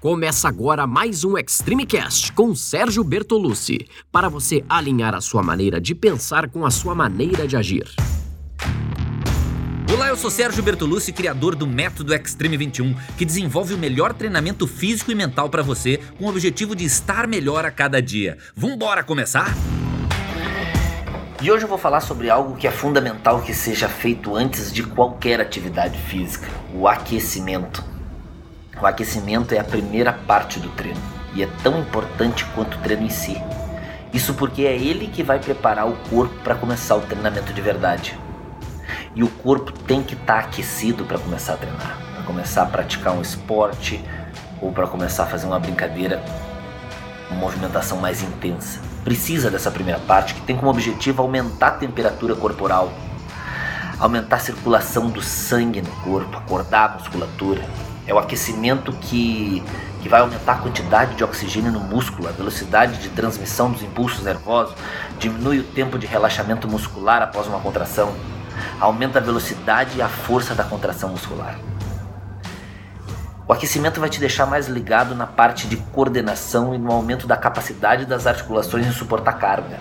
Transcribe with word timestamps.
Começa 0.00 0.46
agora 0.46 0.86
mais 0.86 1.24
um 1.24 1.38
Extreme 1.38 1.86
Cast 1.86 2.30
com 2.32 2.54
Sérgio 2.54 3.02
Bertolucci, 3.02 3.88
para 4.12 4.28
você 4.28 4.62
alinhar 4.68 5.14
a 5.14 5.22
sua 5.22 5.42
maneira 5.42 5.80
de 5.80 5.94
pensar 5.94 6.50
com 6.50 6.66
a 6.66 6.70
sua 6.70 6.94
maneira 6.94 7.48
de 7.48 7.56
agir. 7.56 7.88
Olá, 9.90 10.08
eu 10.08 10.16
sou 10.16 10.30
Sérgio 10.30 10.62
Bertolucci, 10.62 11.14
criador 11.14 11.54
do 11.54 11.66
Método 11.66 12.12
Extreme 12.12 12.58
21, 12.58 12.94
que 13.16 13.24
desenvolve 13.24 13.72
o 13.72 13.78
melhor 13.78 14.12
treinamento 14.12 14.66
físico 14.66 15.10
e 15.10 15.14
mental 15.14 15.48
para 15.48 15.62
você, 15.62 15.98
com 16.18 16.26
o 16.26 16.28
objetivo 16.28 16.76
de 16.76 16.84
estar 16.84 17.26
melhor 17.26 17.64
a 17.64 17.70
cada 17.70 18.00
dia. 18.02 18.36
Vambora 18.54 19.02
começar? 19.02 19.54
E 21.40 21.50
hoje 21.50 21.64
eu 21.64 21.68
vou 21.68 21.78
falar 21.78 22.00
sobre 22.00 22.28
algo 22.28 22.54
que 22.54 22.66
é 22.66 22.70
fundamental 22.70 23.40
que 23.40 23.54
seja 23.54 23.88
feito 23.88 24.36
antes 24.36 24.70
de 24.70 24.82
qualquer 24.82 25.40
atividade 25.40 25.98
física: 25.98 26.48
o 26.74 26.86
aquecimento. 26.86 27.95
O 28.80 28.84
aquecimento 28.84 29.54
é 29.54 29.58
a 29.58 29.64
primeira 29.64 30.12
parte 30.12 30.60
do 30.60 30.68
treino 30.68 31.00
e 31.34 31.42
é 31.42 31.48
tão 31.62 31.80
importante 31.80 32.44
quanto 32.54 32.76
o 32.76 32.80
treino 32.80 33.04
em 33.04 33.08
si. 33.08 33.40
Isso 34.12 34.34
porque 34.34 34.62
é 34.62 34.76
ele 34.76 35.06
que 35.06 35.22
vai 35.22 35.38
preparar 35.38 35.88
o 35.88 35.96
corpo 36.10 36.34
para 36.44 36.54
começar 36.54 36.94
o 36.94 37.00
treinamento 37.00 37.54
de 37.54 37.60
verdade. 37.62 38.18
E 39.14 39.22
o 39.22 39.28
corpo 39.28 39.72
tem 39.72 40.02
que 40.02 40.12
estar 40.12 40.42
tá 40.42 40.48
aquecido 40.48 41.06
para 41.06 41.18
começar 41.18 41.54
a 41.54 41.56
treinar, 41.56 41.98
para 42.14 42.24
começar 42.24 42.62
a 42.62 42.66
praticar 42.66 43.14
um 43.14 43.22
esporte 43.22 44.04
ou 44.60 44.70
para 44.70 44.86
começar 44.86 45.22
a 45.22 45.26
fazer 45.26 45.46
uma 45.46 45.58
brincadeira, 45.58 46.22
uma 47.30 47.40
movimentação 47.40 47.96
mais 47.96 48.22
intensa. 48.22 48.78
Precisa 49.02 49.50
dessa 49.50 49.70
primeira 49.70 50.00
parte 50.00 50.34
que 50.34 50.42
tem 50.42 50.54
como 50.54 50.70
objetivo 50.70 51.22
aumentar 51.22 51.68
a 51.68 51.72
temperatura 51.72 52.34
corporal, 52.34 52.92
aumentar 53.98 54.36
a 54.36 54.40
circulação 54.40 55.08
do 55.08 55.22
sangue 55.22 55.80
no 55.80 55.90
corpo, 56.02 56.36
acordar 56.36 56.90
a 56.90 56.94
musculatura 56.98 57.64
é 58.06 58.14
o 58.14 58.18
aquecimento 58.18 58.92
que, 58.92 59.62
que 60.02 60.08
vai 60.08 60.20
aumentar 60.20 60.52
a 60.52 60.58
quantidade 60.58 61.16
de 61.16 61.24
oxigênio 61.24 61.72
no 61.72 61.80
músculo, 61.80 62.28
a 62.28 62.32
velocidade 62.32 62.98
de 62.98 63.08
transmissão 63.08 63.70
dos 63.70 63.82
impulsos 63.82 64.22
nervosos, 64.22 64.74
diminui 65.18 65.58
o 65.58 65.64
tempo 65.64 65.98
de 65.98 66.06
relaxamento 66.06 66.68
muscular 66.68 67.22
após 67.22 67.46
uma 67.46 67.58
contração, 67.58 68.14
aumenta 68.80 69.18
a 69.18 69.22
velocidade 69.22 69.98
e 69.98 70.02
a 70.02 70.08
força 70.08 70.54
da 70.54 70.62
contração 70.62 71.10
muscular. 71.10 71.58
O 73.48 73.52
aquecimento 73.52 74.00
vai 74.00 74.08
te 74.08 74.18
deixar 74.18 74.44
mais 74.44 74.66
ligado 74.66 75.14
na 75.14 75.26
parte 75.26 75.68
de 75.68 75.76
coordenação 75.76 76.74
e 76.74 76.78
no 76.78 76.90
aumento 76.90 77.28
da 77.28 77.36
capacidade 77.36 78.04
das 78.04 78.26
articulações 78.26 78.86
em 78.86 78.92
suportar 78.92 79.34
carga. 79.34 79.78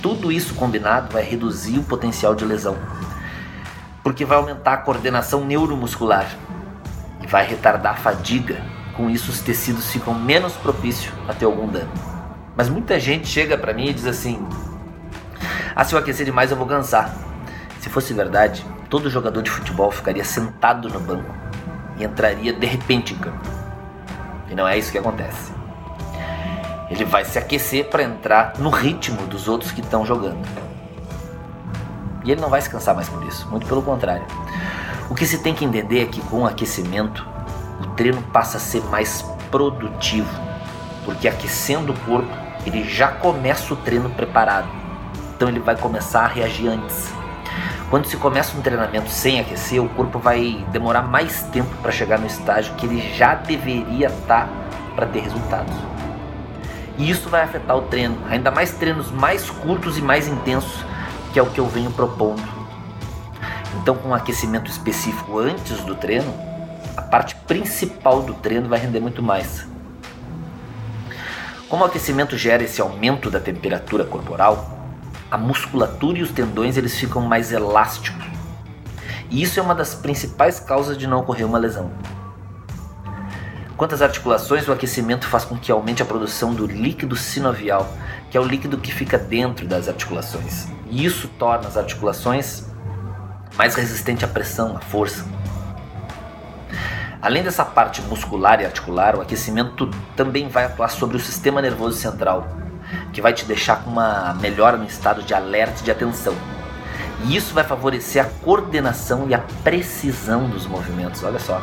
Tudo 0.00 0.30
isso 0.30 0.54
combinado 0.54 1.12
vai 1.12 1.24
reduzir 1.24 1.78
o 1.78 1.82
potencial 1.82 2.32
de 2.36 2.44
lesão, 2.44 2.76
porque 4.04 4.24
vai 4.24 4.38
aumentar 4.38 4.74
a 4.74 4.76
coordenação 4.76 5.44
neuromuscular, 5.44 6.28
vai 7.28 7.46
retardar 7.46 7.92
a 7.92 7.96
fadiga, 7.96 8.62
com 8.96 9.08
isso 9.08 9.30
os 9.30 9.40
tecidos 9.40 9.90
ficam 9.90 10.14
menos 10.14 10.54
propícios 10.54 11.12
a 11.28 11.34
ter 11.34 11.44
algum 11.44 11.68
dano. 11.68 11.90
Mas 12.56 12.68
muita 12.68 12.98
gente 12.98 13.28
chega 13.28 13.56
para 13.56 13.72
mim 13.72 13.86
e 13.88 13.94
diz 13.94 14.06
assim: 14.06 14.44
Ah, 15.76 15.84
se 15.84 15.94
eu 15.94 15.98
aquecer 15.98 16.26
demais 16.26 16.50
eu 16.50 16.56
vou 16.56 16.66
cansar. 16.66 17.14
Se 17.80 17.88
fosse 17.88 18.12
verdade, 18.12 18.64
todo 18.90 19.08
jogador 19.08 19.42
de 19.42 19.50
futebol 19.50 19.90
ficaria 19.90 20.24
sentado 20.24 20.88
no 20.88 20.98
banco 20.98 21.32
e 21.96 22.04
entraria 22.04 22.52
de 22.52 22.66
repente 22.66 23.14
em 23.14 23.18
campo. 23.18 23.48
E 24.50 24.54
não 24.54 24.66
é 24.66 24.76
isso 24.76 24.90
que 24.90 24.98
acontece. 24.98 25.52
Ele 26.90 27.04
vai 27.04 27.24
se 27.24 27.38
aquecer 27.38 27.84
para 27.88 28.02
entrar 28.02 28.54
no 28.58 28.70
ritmo 28.70 29.26
dos 29.26 29.46
outros 29.46 29.70
que 29.70 29.80
estão 29.80 30.04
jogando. 30.04 30.44
E 32.24 32.32
ele 32.32 32.40
não 32.40 32.48
vai 32.48 32.60
se 32.60 32.68
cansar 32.68 32.94
mais 32.94 33.08
por 33.08 33.22
isso, 33.24 33.46
muito 33.48 33.66
pelo 33.66 33.82
contrário. 33.82 34.24
O 35.10 35.14
que 35.14 35.24
se 35.24 35.38
tem 35.38 35.54
que 35.54 35.64
entender 35.64 36.02
é 36.02 36.06
que 36.06 36.20
com 36.20 36.42
o 36.42 36.46
aquecimento, 36.46 37.26
o 37.80 37.86
treino 37.94 38.20
passa 38.24 38.58
a 38.58 38.60
ser 38.60 38.84
mais 38.84 39.22
produtivo, 39.50 40.28
porque 41.02 41.26
aquecendo 41.26 41.94
o 41.94 42.00
corpo, 42.00 42.28
ele 42.66 42.84
já 42.84 43.08
começa 43.08 43.72
o 43.72 43.76
treino 43.76 44.10
preparado. 44.10 44.68
Então 45.34 45.48
ele 45.48 45.60
vai 45.60 45.74
começar 45.76 46.24
a 46.24 46.26
reagir 46.26 46.68
antes. 46.68 47.08
Quando 47.88 48.04
se 48.04 48.18
começa 48.18 48.54
um 48.54 48.60
treinamento 48.60 49.08
sem 49.08 49.40
aquecer, 49.40 49.82
o 49.82 49.88
corpo 49.88 50.18
vai 50.18 50.62
demorar 50.72 51.02
mais 51.02 51.42
tempo 51.44 51.74
para 51.80 51.90
chegar 51.90 52.18
no 52.18 52.26
estágio 52.26 52.74
que 52.74 52.84
ele 52.84 53.00
já 53.16 53.34
deveria 53.34 54.08
estar 54.08 54.46
tá 54.46 54.48
para 54.94 55.06
ter 55.06 55.20
resultados. 55.20 55.74
E 56.98 57.08
isso 57.08 57.30
vai 57.30 57.42
afetar 57.42 57.78
o 57.78 57.82
treino, 57.82 58.18
ainda 58.28 58.50
mais 58.50 58.72
treinos 58.72 59.10
mais 59.10 59.48
curtos 59.48 59.96
e 59.96 60.02
mais 60.02 60.28
intensos, 60.28 60.84
que 61.32 61.38
é 61.38 61.42
o 61.42 61.46
que 61.46 61.60
eu 61.60 61.66
venho 61.66 61.90
propondo 61.90 62.57
então, 63.76 63.96
com 63.96 64.08
um 64.08 64.14
aquecimento 64.14 64.70
específico 64.70 65.38
antes 65.38 65.80
do 65.84 65.94
treino, 65.94 66.32
a 66.96 67.02
parte 67.02 67.34
principal 67.34 68.22
do 68.22 68.34
treino 68.34 68.68
vai 68.68 68.78
render 68.78 69.00
muito 69.00 69.22
mais. 69.22 69.66
Como 71.68 71.82
o 71.82 71.86
aquecimento 71.86 72.36
gera 72.36 72.62
esse 72.62 72.80
aumento 72.80 73.30
da 73.30 73.38
temperatura 73.38 74.04
corporal, 74.04 74.78
a 75.30 75.36
musculatura 75.36 76.18
e 76.18 76.22
os 76.22 76.30
tendões 76.30 76.76
eles 76.76 76.96
ficam 76.96 77.20
mais 77.20 77.52
elásticos. 77.52 78.26
E 79.30 79.42
isso 79.42 79.60
é 79.60 79.62
uma 79.62 79.74
das 79.74 79.94
principais 79.94 80.58
causas 80.58 80.96
de 80.96 81.06
não 81.06 81.20
ocorrer 81.20 81.46
uma 81.46 81.58
lesão. 81.58 81.90
Quanto 83.76 83.94
às 83.94 84.02
articulações, 84.02 84.66
o 84.66 84.72
aquecimento 84.72 85.28
faz 85.28 85.44
com 85.44 85.56
que 85.56 85.70
aumente 85.70 86.02
a 86.02 86.06
produção 86.06 86.54
do 86.54 86.66
líquido 86.66 87.14
sinovial, 87.14 87.86
que 88.30 88.36
é 88.36 88.40
o 88.40 88.44
líquido 88.44 88.78
que 88.78 88.90
fica 88.92 89.18
dentro 89.18 89.68
das 89.68 89.88
articulações. 89.88 90.66
E 90.90 91.04
isso 91.04 91.28
torna 91.38 91.68
as 91.68 91.76
articulações 91.76 92.67
mais 93.58 93.74
resistente 93.74 94.24
à 94.24 94.28
pressão, 94.28 94.76
à 94.76 94.80
força. 94.80 95.26
Além 97.20 97.42
dessa 97.42 97.64
parte 97.64 98.00
muscular 98.02 98.60
e 98.60 98.64
articular, 98.64 99.16
o 99.16 99.20
aquecimento 99.20 99.90
também 100.14 100.48
vai 100.48 100.66
atuar 100.66 100.88
sobre 100.88 101.16
o 101.16 101.20
sistema 101.20 101.60
nervoso 101.60 101.98
central, 101.98 102.46
que 103.12 103.20
vai 103.20 103.32
te 103.32 103.44
deixar 103.44 103.82
com 103.82 103.90
uma 103.90 104.34
melhora 104.34 104.76
no 104.76 104.84
estado 104.84 105.24
de 105.24 105.34
alerta 105.34 105.80
e 105.80 105.82
de 105.82 105.90
atenção. 105.90 106.34
E 107.24 107.34
isso 107.34 107.52
vai 107.52 107.64
favorecer 107.64 108.24
a 108.24 108.28
coordenação 108.44 109.28
e 109.28 109.34
a 109.34 109.40
precisão 109.64 110.48
dos 110.48 110.64
movimentos. 110.64 111.24
Olha 111.24 111.40
só. 111.40 111.60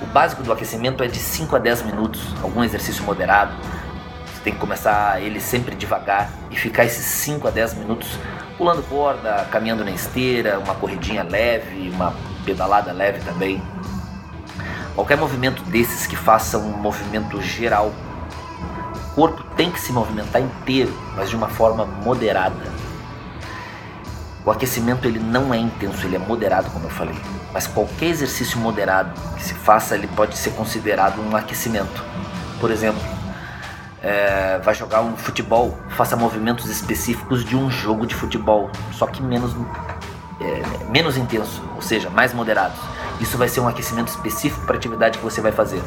O 0.00 0.06
básico 0.06 0.44
do 0.44 0.52
aquecimento 0.52 1.02
é 1.02 1.08
de 1.08 1.18
5 1.18 1.56
a 1.56 1.58
10 1.58 1.82
minutos, 1.82 2.22
algum 2.40 2.62
exercício 2.62 3.02
moderado. 3.02 3.52
Você 4.26 4.42
tem 4.44 4.52
que 4.52 4.60
começar 4.60 5.20
ele 5.20 5.40
sempre 5.40 5.74
devagar 5.74 6.30
e 6.52 6.56
ficar 6.56 6.84
esses 6.84 7.04
5 7.04 7.48
a 7.48 7.50
10 7.50 7.74
minutos 7.74 8.16
pulando 8.56 8.82
corda, 8.88 9.46
caminhando 9.50 9.84
na 9.84 9.90
esteira, 9.90 10.58
uma 10.58 10.74
corridinha 10.74 11.22
leve, 11.22 11.90
uma 11.90 12.14
pedalada 12.44 12.92
leve 12.92 13.20
também. 13.24 13.62
Qualquer 14.94 15.16
movimento 15.16 15.62
desses 15.64 16.06
que 16.06 16.16
faça 16.16 16.58
um 16.58 16.76
movimento 16.76 17.40
geral. 17.42 17.92
O 19.10 19.14
corpo 19.14 19.42
tem 19.56 19.70
que 19.70 19.80
se 19.80 19.92
movimentar 19.92 20.40
inteiro, 20.40 20.92
mas 21.16 21.30
de 21.30 21.36
uma 21.36 21.48
forma 21.48 21.84
moderada. 21.84 22.72
O 24.44 24.50
aquecimento 24.50 25.08
ele 25.08 25.18
não 25.18 25.54
é 25.54 25.56
intenso, 25.56 26.06
ele 26.06 26.16
é 26.16 26.18
moderado, 26.18 26.70
como 26.70 26.84
eu 26.84 26.90
falei. 26.90 27.16
Mas 27.52 27.66
qualquer 27.66 28.06
exercício 28.06 28.58
moderado 28.58 29.12
que 29.36 29.42
se 29.42 29.54
faça, 29.54 29.94
ele 29.94 30.06
pode 30.08 30.36
ser 30.36 30.50
considerado 30.50 31.20
um 31.20 31.34
aquecimento. 31.34 32.04
Por 32.60 32.70
exemplo, 32.70 33.02
é, 34.04 34.58
vai 34.62 34.74
jogar 34.74 35.00
um 35.00 35.16
futebol, 35.16 35.78
faça 35.88 36.14
movimentos 36.14 36.66
específicos 36.66 37.42
de 37.42 37.56
um 37.56 37.70
jogo 37.70 38.06
de 38.06 38.14
futebol, 38.14 38.70
só 38.92 39.06
que 39.06 39.22
menos, 39.22 39.56
é, 40.38 40.90
menos 40.90 41.16
intenso, 41.16 41.62
ou 41.74 41.80
seja, 41.80 42.10
mais 42.10 42.34
moderados. 42.34 42.78
Isso 43.18 43.38
vai 43.38 43.48
ser 43.48 43.60
um 43.60 43.68
aquecimento 43.68 44.08
específico 44.08 44.66
para 44.66 44.74
a 44.74 44.78
atividade 44.78 45.16
que 45.16 45.24
você 45.24 45.40
vai 45.40 45.52
fazer. 45.52 45.80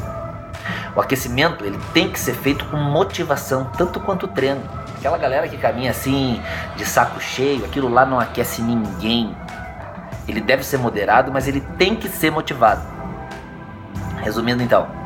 O 0.96 1.00
aquecimento 1.00 1.64
ele 1.64 1.78
tem 1.94 2.10
que 2.10 2.18
ser 2.18 2.34
feito 2.34 2.64
com 2.64 2.76
motivação, 2.76 3.70
tanto 3.76 4.00
quanto 4.00 4.24
o 4.24 4.28
treino. 4.28 4.62
Aquela 4.98 5.16
galera 5.16 5.46
que 5.46 5.56
caminha 5.56 5.92
assim, 5.92 6.42
de 6.74 6.84
saco 6.84 7.20
cheio, 7.20 7.64
aquilo 7.64 7.88
lá 7.88 8.04
não 8.04 8.18
aquece 8.18 8.60
ninguém. 8.60 9.36
Ele 10.26 10.40
deve 10.40 10.64
ser 10.64 10.78
moderado, 10.78 11.30
mas 11.30 11.46
ele 11.46 11.60
tem 11.78 11.94
que 11.94 12.08
ser 12.08 12.32
motivado. 12.32 12.82
Resumindo 14.22 14.60
então, 14.60 14.97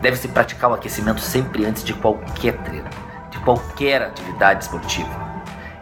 Deve-se 0.00 0.28
praticar 0.28 0.70
o 0.70 0.74
aquecimento 0.74 1.20
sempre 1.20 1.64
antes 1.64 1.82
de 1.84 1.94
qualquer 1.94 2.56
treino, 2.58 2.88
de 3.30 3.38
qualquer 3.40 4.02
atividade 4.02 4.64
esportiva. 4.64 5.28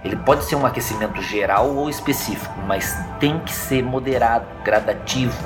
Ele 0.04 0.16
pode 0.16 0.44
ser 0.44 0.54
um 0.56 0.64
aquecimento 0.64 1.20
geral 1.20 1.74
ou 1.74 1.90
específico, 1.90 2.54
mas 2.66 2.96
tem 3.18 3.40
que 3.40 3.52
ser 3.52 3.82
moderado, 3.82 4.46
gradativo, 4.64 5.36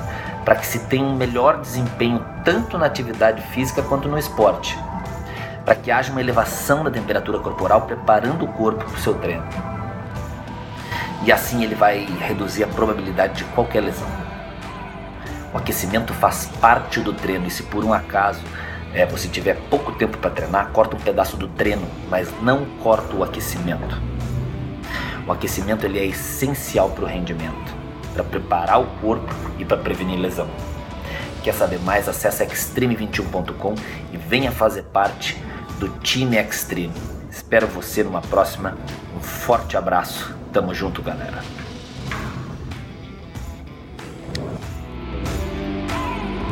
para 0.45 0.55
que 0.55 0.65
se 0.65 0.79
tenha 0.79 1.03
um 1.03 1.15
melhor 1.15 1.59
desempenho 1.59 2.23
tanto 2.43 2.77
na 2.77 2.85
atividade 2.85 3.41
física 3.47 3.81
quanto 3.81 4.07
no 4.07 4.17
esporte, 4.17 4.77
para 5.65 5.75
que 5.75 5.91
haja 5.91 6.11
uma 6.11 6.21
elevação 6.21 6.83
da 6.83 6.91
temperatura 6.91 7.39
corporal 7.39 7.81
preparando 7.81 8.45
o 8.45 8.47
corpo 8.49 8.85
para 8.85 8.95
o 8.95 8.99
seu 8.99 9.15
treino. 9.15 9.47
E 11.23 11.31
assim 11.31 11.63
ele 11.63 11.75
vai 11.75 12.05
reduzir 12.19 12.63
a 12.63 12.67
probabilidade 12.67 13.35
de 13.35 13.43
qualquer 13.45 13.81
lesão. 13.81 14.30
O 15.53 15.57
aquecimento 15.57 16.13
faz 16.13 16.45
parte 16.59 16.99
do 17.01 17.13
treino 17.13 17.47
e 17.47 17.51
se 17.51 17.63
por 17.63 17.83
um 17.83 17.93
acaso 17.93 18.41
é, 18.93 19.05
você 19.05 19.27
tiver 19.27 19.55
pouco 19.69 19.91
tempo 19.93 20.17
para 20.17 20.29
treinar, 20.29 20.69
corta 20.71 20.95
um 20.95 20.99
pedaço 20.99 21.37
do 21.37 21.47
treino, 21.47 21.85
mas 22.09 22.29
não 22.41 22.65
corta 22.81 23.15
o 23.15 23.23
aquecimento. 23.23 24.01
O 25.27 25.31
aquecimento 25.31 25.85
ele 25.85 25.99
é 25.99 26.05
essencial 26.05 26.89
para 26.89 27.05
o 27.05 27.07
rendimento, 27.07 27.73
para 28.13 28.23
preparar 28.23 28.81
o 28.81 28.85
corpo 28.99 29.33
e 29.59 29.65
para 29.65 29.77
prevenir 29.77 30.19
lesão. 30.19 30.49
Quer 31.43 31.53
saber 31.53 31.79
mais? 31.79 32.07
Acesse 32.07 32.45
extreme21.com 32.45 33.75
e 34.13 34.17
venha 34.17 34.51
fazer 34.51 34.83
parte 34.83 35.41
do 35.79 35.89
time 35.99 36.37
Extreme. 36.37 36.93
Espero 37.29 37.65
você 37.67 38.03
numa 38.03 38.21
próxima. 38.21 38.77
Um 39.17 39.21
forte 39.21 39.75
abraço. 39.75 40.35
Tamo 40.51 40.73
junto, 40.73 41.01
galera. 41.01 41.41